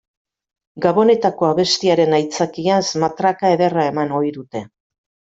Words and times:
Gabonetako 0.85 1.47
abestiaren 1.49 2.15
aitzakiaz 2.19 2.79
matraka 3.03 3.51
ederra 3.57 3.85
eman 3.91 4.15
ohi 4.21 4.33
dute. 4.39 4.63